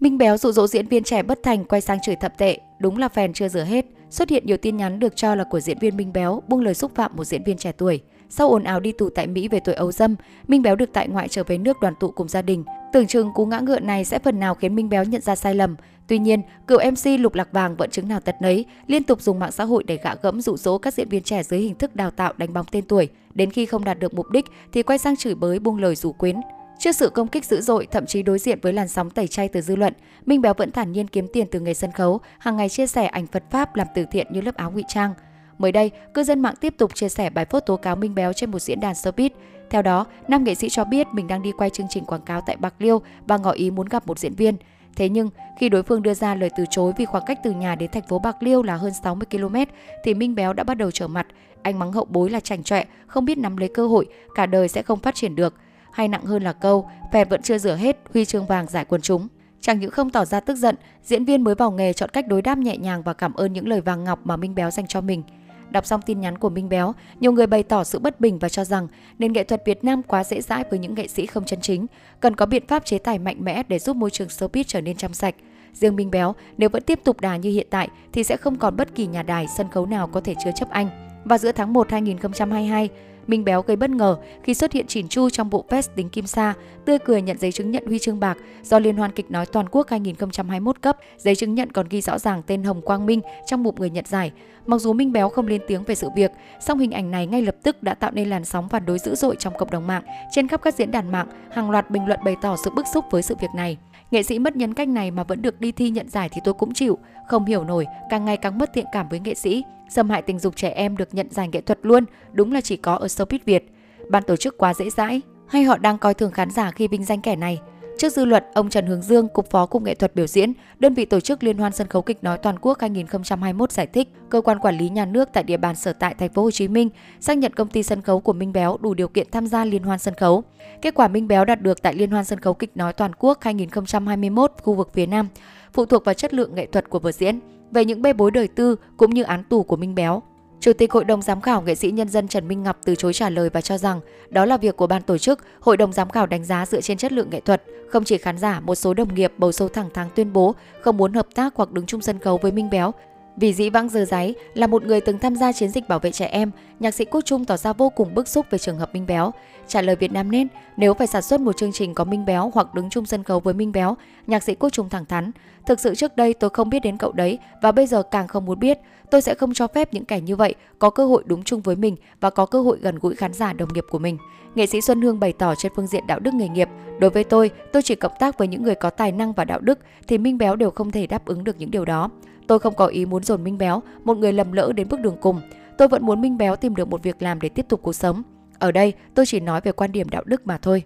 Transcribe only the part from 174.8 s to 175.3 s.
Xuân Hương